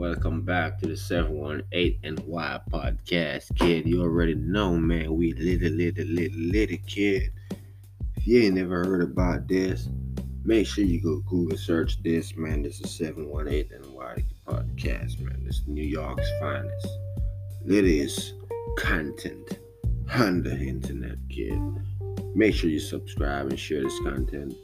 [0.00, 3.86] Welcome back to the 718 NY podcast, kid.
[3.86, 5.14] You already know, man.
[5.14, 7.30] We little, little, little, little kid.
[8.16, 9.90] If you ain't never heard about this,
[10.42, 12.62] make sure you go Google search this, man.
[12.62, 15.44] This is 718 NY podcast, man.
[15.44, 16.88] This is New York's finest.
[17.66, 18.32] Latest
[18.78, 19.58] content
[20.14, 21.60] on the internet, kid.
[22.34, 24.54] Make sure you subscribe and share this content.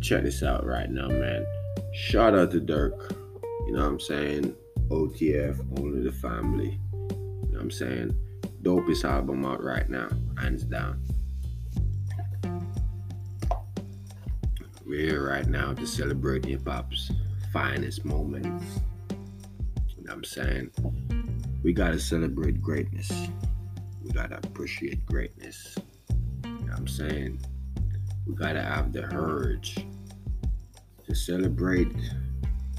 [0.00, 1.46] Check this out right now, man.
[1.94, 3.22] Shout out to Durk.
[3.66, 4.54] You know what I'm saying?
[4.90, 6.78] OTF, only the family.
[6.92, 8.16] You know what I'm saying?
[8.62, 11.02] Dopest album out right now, hands down.
[14.86, 17.10] We're here right now to celebrate hip hop's
[17.52, 18.78] finest moments.
[19.10, 20.70] You know what I'm saying?
[21.64, 23.10] We gotta celebrate greatness.
[24.04, 25.76] We gotta appreciate greatness.
[26.44, 27.40] You know what I'm saying?
[28.28, 29.84] We gotta have the urge
[31.04, 31.92] to celebrate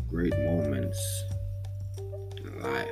[0.09, 1.23] great moments
[2.37, 2.87] in life.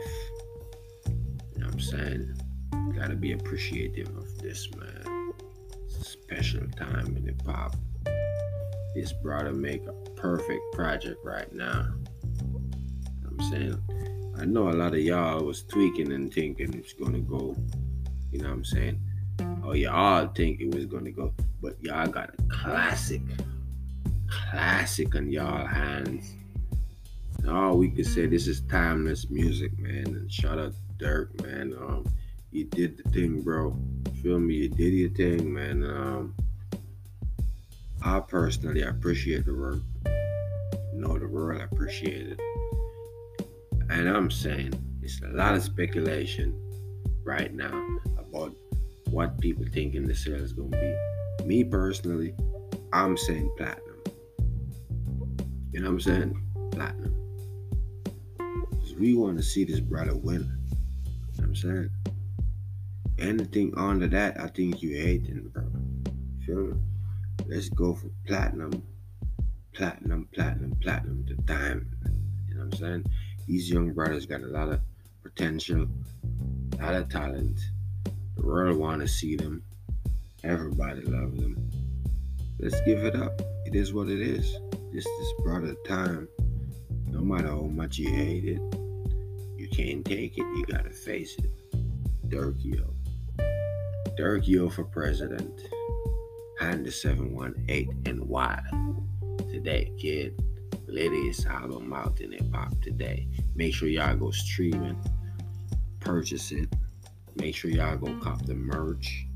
[1.05, 2.35] You know what I'm saying?
[2.73, 5.33] You gotta be appreciative of this, man.
[5.85, 7.75] It's a special time in hip hop.
[8.95, 11.87] This brother make a perfect project right now.
[12.25, 13.81] You know what I'm saying?
[14.37, 17.55] I know a lot of y'all was tweaking and thinking it's gonna go,
[18.31, 18.99] you know what I'm saying?
[19.63, 23.21] Oh, y'all think it was gonna go, but y'all got a classic,
[24.27, 26.35] classic on y'all hands
[27.49, 30.05] all we could say this is timeless music, man.
[30.07, 31.73] And shout out Durk, man.
[31.79, 32.05] Um,
[32.51, 33.77] you did the thing, bro.
[34.21, 34.55] Feel me?
[34.55, 35.83] You did your thing, man.
[35.83, 36.35] Um,
[38.01, 39.79] I personally appreciate the work.
[40.93, 42.39] Know the world appreciate it.
[43.89, 46.59] And I'm saying it's a lot of speculation
[47.23, 47.85] right now
[48.17, 48.55] about
[49.09, 51.45] what people thinking the sale is gonna be.
[51.45, 52.33] Me personally,
[52.93, 54.01] I'm saying platinum.
[55.71, 56.41] You know what I'm saying?
[56.71, 57.14] Platinum
[58.97, 60.49] we want to see this brother win.
[61.33, 61.89] You know I'm saying?
[63.19, 65.63] Anything under that, I think you hating, bro.
[66.45, 66.81] Feel me?
[67.47, 68.83] Let's go for platinum,
[69.73, 71.87] platinum, platinum, platinum to diamond.
[72.47, 73.05] You know what I'm saying?
[73.47, 74.79] These young brothers got a lot of
[75.23, 75.87] potential,
[76.79, 77.59] a lot of talent.
[78.35, 79.63] The world want to see them.
[80.43, 81.69] Everybody love them.
[82.59, 83.41] Let's give it up.
[83.65, 84.57] It is what it is.
[84.93, 86.27] This is brother time.
[87.07, 88.61] No matter how much you hate it,
[89.75, 91.51] can't take it, you gotta face it.
[92.29, 92.93] Durkio.
[94.17, 95.67] Durkio for president.
[96.61, 98.61] Honda 718 and why?
[99.51, 100.41] Today, kid.
[100.87, 103.27] Latest album out in hip hop today.
[103.55, 104.97] Make sure y'all go streaming.
[105.99, 106.69] Purchase it.
[107.35, 109.27] Make sure y'all go cop the merch.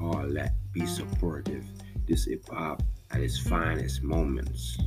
[0.00, 0.54] All that.
[0.70, 1.64] Be supportive.
[2.06, 4.78] This hip hop at its finest moments.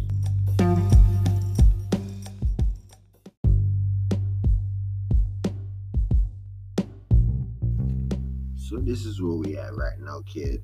[8.65, 10.63] So this is where we at right now, kid.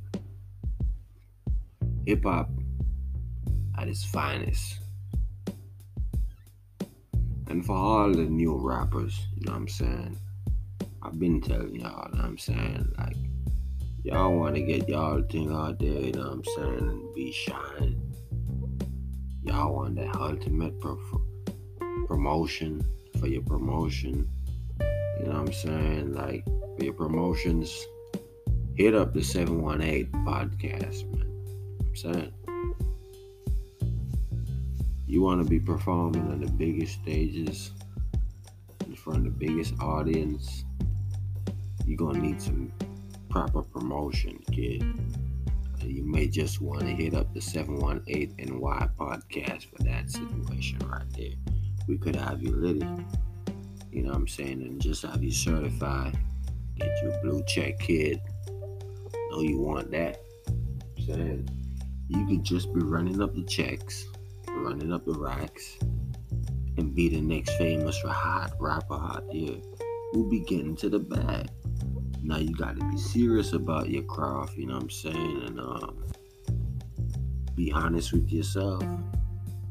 [2.07, 2.49] Hip hop
[3.77, 4.79] at its finest.
[7.45, 10.17] And for all the new rappers, you know what I'm saying?
[11.03, 12.91] I've been telling y'all, you know what I'm saying?
[12.97, 13.17] Like,
[14.03, 16.79] y'all want to get y'all thing out there, you know what I'm saying?
[16.79, 18.01] And be shine.
[19.43, 20.97] Y'all want the ultimate pro-
[22.07, 22.83] promotion
[23.19, 24.27] for your promotion.
[25.19, 26.13] You know what I'm saying?
[26.13, 26.43] Like,
[26.79, 27.85] your promotions,
[28.75, 31.27] hit up the 718 podcast, man.
[31.81, 32.33] I'm saying.
[35.07, 37.71] You want to be performing on the biggest stages
[38.85, 40.63] in front of the biggest audience.
[41.85, 42.71] You're going to need some
[43.29, 44.83] proper promotion, kid.
[45.83, 51.03] You may just want to hit up the 718 NY podcast for that situation right
[51.17, 51.33] there.
[51.87, 52.83] We could have you lit.
[53.91, 54.61] You know what I'm saying?
[54.61, 56.17] And just have you certified.
[56.81, 58.19] Get blue check, kid
[59.31, 60.19] know you want that.
[60.47, 61.49] I'm saying
[62.09, 64.05] you could just be running up the checks,
[64.49, 65.77] running up the racks,
[66.77, 69.55] and be the next famous hot rapper out there.
[70.13, 71.49] We'll be getting to the bag.
[72.21, 75.43] Now you gotta be serious about your craft, you know what I'm saying?
[75.45, 76.05] And um
[77.55, 78.83] be honest with yourself.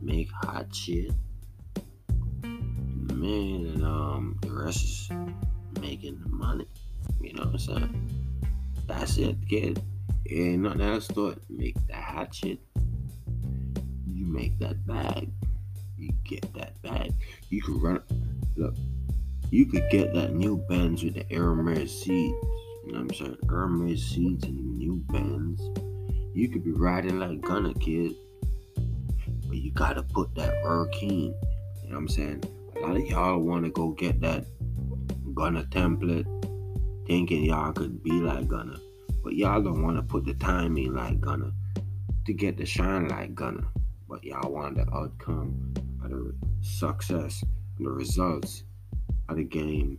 [0.00, 1.12] Make hot shit.
[2.42, 5.10] Man, and um the rest is
[5.80, 6.66] making the money.
[7.20, 8.10] You know what I'm saying?
[8.86, 9.82] That's it, kid.
[10.28, 11.38] Ain't nothing else to it.
[11.48, 12.60] Make that hatchet.
[14.06, 15.30] You make that bag.
[15.96, 17.12] You get that bag.
[17.48, 18.02] You could run.
[18.56, 18.74] Look,
[19.50, 22.34] you could get that new Benz with the Hermes seats.
[22.86, 23.36] You know what I'm saying?
[23.48, 25.60] Hermes seats and new Benz.
[26.34, 28.14] You could be riding like Gunna, kid.
[29.46, 31.34] But you gotta put that Hurricane.
[31.82, 32.44] You know what I'm saying?
[32.76, 34.44] A lot of y'all want to go get that
[35.34, 36.26] Gunna template,
[37.10, 38.78] thinking y'all could be like Gunna,
[39.24, 41.50] but y'all don't want to put the time in like Gunna
[42.24, 43.66] to get the shine like Gunna.
[44.08, 45.74] But y'all want the outcome
[46.04, 47.42] of the success
[47.76, 48.62] and the results
[49.28, 49.98] of the game.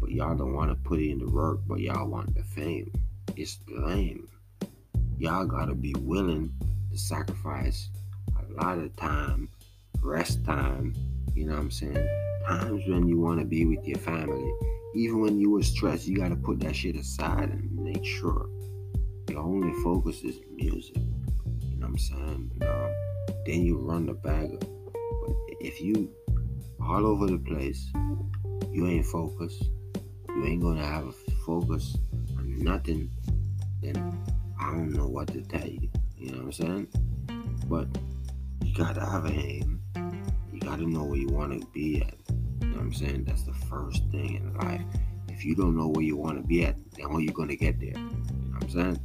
[0.00, 2.92] But y'all don't want to put in the work, but y'all want the fame.
[3.34, 4.28] It's lame.
[5.18, 6.52] Y'all gotta be willing
[6.92, 7.90] to sacrifice
[8.38, 9.48] a lot of time,
[10.00, 10.94] rest time,
[11.34, 12.08] you know what I'm saying?
[12.46, 14.52] Times when you want to be with your family.
[14.94, 18.48] Even when you were stressed, you gotta put that shit aside and make sure
[19.28, 20.96] your only focus is music.
[20.96, 22.50] You know what I'm saying?
[23.46, 24.58] then you run the bag.
[24.60, 26.10] But if you
[26.80, 27.90] all over the place,
[28.70, 29.64] you ain't focused,
[30.28, 31.12] you ain't gonna have a
[31.46, 31.96] focus
[32.38, 33.10] on nothing,
[33.82, 33.96] then
[34.60, 35.88] I don't know what to tell you.
[36.16, 36.88] You know what I'm saying?
[37.66, 37.88] But
[38.64, 39.80] you gotta have an aim.
[40.52, 42.21] You gotta know where you wanna be at.
[42.92, 43.24] You know what I'm saying?
[43.24, 44.82] That's the first thing in life.
[45.28, 47.88] If you don't know where you wanna be at, then how you gonna get there?
[47.88, 49.00] You know what I'm saying?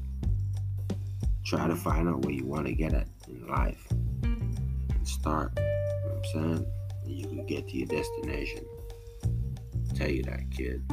[1.45, 3.87] Try to find out where you wanna get at in life.
[4.23, 5.53] And start.
[5.57, 6.65] You know what I'm saying?
[7.05, 8.65] And you can get to your destination.
[9.23, 10.83] I'll tell you that, kid.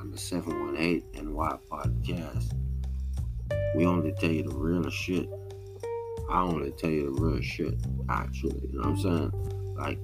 [0.00, 2.52] On the 718 and NY podcast,
[3.76, 5.28] we only tell you the real shit.
[6.28, 7.74] I only tell you the real shit,
[8.08, 8.68] actually.
[8.72, 9.74] You know what I'm saying?
[9.76, 9.98] Like,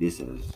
[0.00, 0.54] this has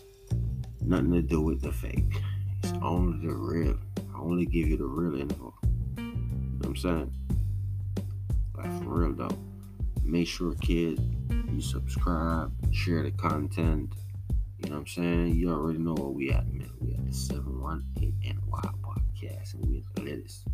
[0.81, 2.23] nothing to do with the fake.
[2.63, 3.79] It's only the real.
[3.99, 5.55] I only give you the real info.
[5.99, 7.13] You know what I'm saying?
[8.57, 9.39] Like, for real, though.
[10.03, 10.99] Make sure, kid,
[11.53, 13.93] you subscribe, share the content.
[14.61, 15.35] You know what I'm saying?
[15.35, 16.71] You already know where we at, man.
[16.81, 20.49] We at the 718 NY podcast, and we at the latest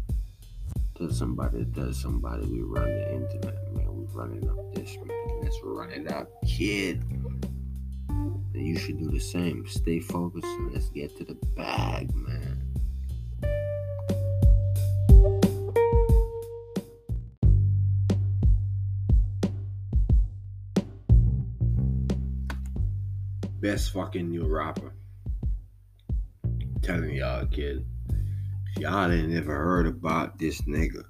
[0.97, 2.45] to somebody does somebody.
[2.45, 3.97] We run the internet, man.
[3.97, 5.41] We running up this, man.
[5.43, 7.05] Let's run it up, kid.
[8.61, 9.67] You should do the same.
[9.67, 12.63] Stay focused and let's get to the bag, man.
[23.61, 24.93] Best fucking new rapper.
[26.83, 27.85] Telling y'all, kid.
[28.77, 31.03] If y'all ain't never heard about this nigga,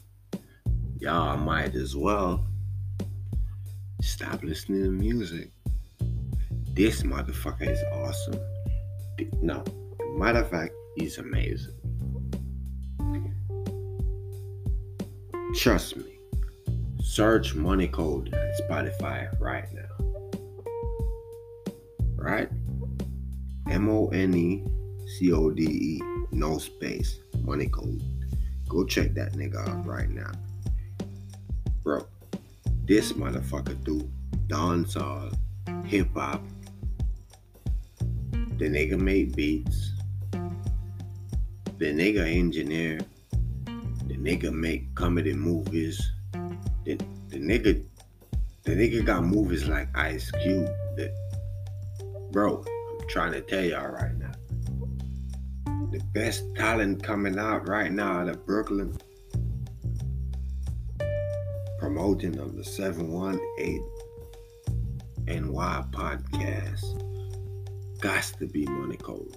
[0.99, 2.47] y'all might as well
[4.01, 5.51] stop listening to music.
[6.81, 8.41] This motherfucker is awesome.
[9.43, 9.63] No,
[10.17, 11.75] matter of fact, he's amazing.
[15.55, 16.19] Trust me.
[17.03, 19.93] Search Money Code on Spotify right now.
[22.17, 22.49] Right?
[23.69, 24.65] M O N E
[25.19, 26.01] C O D E,
[26.33, 27.19] no space.
[27.43, 28.03] Money Code.
[28.71, 30.33] Go check that nigga out right now.
[31.83, 32.07] Bro,
[32.87, 34.11] this motherfucker do
[34.49, 35.37] dancehall,
[35.85, 36.43] hip hop.
[38.61, 39.93] The nigga make beats.
[41.79, 43.01] The nigga engineer.
[44.07, 46.01] The nigga make comedy movies.
[46.85, 46.97] The,
[47.29, 47.85] the nigga
[48.63, 50.69] the nigga got movies like Ice Cube
[52.31, 52.63] bro,
[53.01, 54.33] I'm trying to tell y'all right now
[55.91, 58.97] the best talent coming out right now out of Brooklyn.
[61.81, 63.85] Promoting of the 718
[65.27, 67.10] NY podcast.
[68.01, 69.37] Got to be Money Code.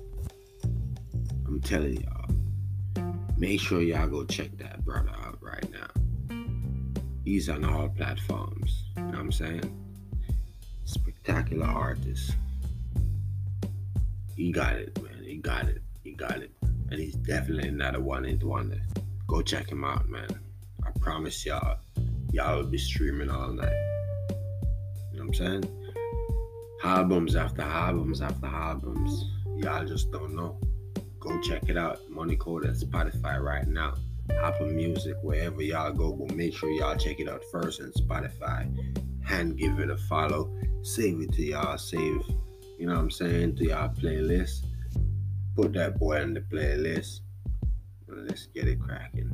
[1.46, 3.03] I'm telling y'all.
[3.38, 6.38] Make sure y'all go check that brother out right now.
[7.25, 8.86] He's on all platforms.
[8.96, 9.98] You know what I'm saying?
[10.86, 12.38] Spectacular artist.
[14.38, 15.24] He got it, man.
[15.25, 15.82] He got it.
[16.01, 16.51] He got it.
[16.62, 18.82] And he's definitely not a one hit wonder.
[19.27, 20.29] Go check him out, man.
[20.86, 21.79] I promise y'all,
[22.32, 23.74] y'all will be streaming all night.
[25.12, 25.83] You know what I'm saying?
[26.84, 29.25] Albums after albums after albums.
[29.56, 30.60] Y'all just don't know.
[31.20, 32.00] Go check it out.
[32.10, 33.96] Money Code at Spotify right now.
[34.44, 38.70] Apple Music, wherever y'all go, but make sure y'all check it out first on Spotify.
[39.30, 40.54] And give it a follow.
[40.82, 41.78] Save it to y'all.
[41.78, 42.22] Save,
[42.78, 44.66] you know what I'm saying, to y'all playlist
[45.56, 47.20] put that boy on the playlist.
[48.08, 49.32] Let's get it cracking.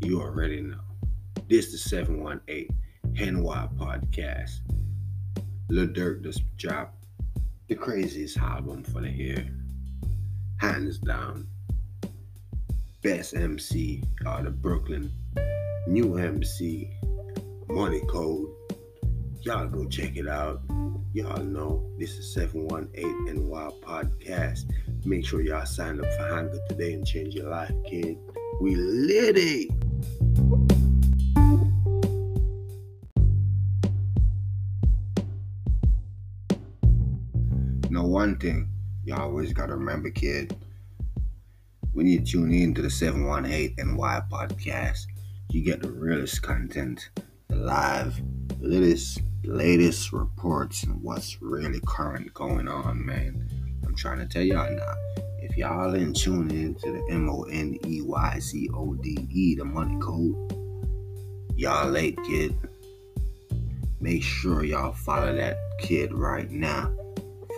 [0.00, 0.80] You already know.
[1.48, 2.68] This is 718
[3.14, 4.60] NY podcast.
[5.70, 7.06] Lil Durk just dropped
[7.68, 9.46] the craziest album for the year.
[10.56, 11.46] Hands down.
[13.02, 15.12] Best MC out uh, of Brooklyn.
[15.86, 16.90] New MC.
[17.68, 18.48] Money Code.
[19.42, 20.60] Y'all go check it out.
[21.14, 24.64] Y'all know this is 718 NY Podcast.
[25.04, 28.18] Make sure y'all sign up for Hunger today and change your life, kid.
[28.60, 29.79] We lit it.
[38.20, 38.68] One thing
[39.02, 40.54] you always gotta remember, kid.
[41.94, 45.06] When you tune in to the 718 NY podcast,
[45.48, 47.08] you get the realest content,
[47.48, 48.20] the live,
[48.60, 53.48] the latest, latest reports, and what's really current going on, man.
[53.86, 54.94] I'm trying to tell y'all now.
[55.38, 59.16] If y'all in tune in to the M O N E Y C O D
[59.30, 60.36] E, the money code,
[61.56, 62.54] y'all late, kid.
[63.98, 66.94] Make sure y'all follow that kid right now.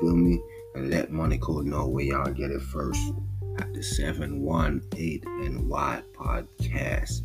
[0.02, 0.42] Feel me?
[0.74, 3.12] And let Money Code know where y'all get it first
[3.58, 7.20] at the 718 NY podcast.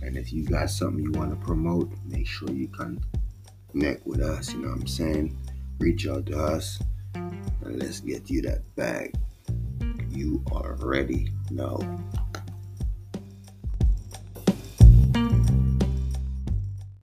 [0.00, 4.54] And if you got something you want to promote, make sure you connect with us.
[4.54, 5.36] You know what I'm saying?
[5.78, 6.82] Reach out to us
[7.14, 9.14] and let's get you that bag.
[10.08, 11.78] You already know.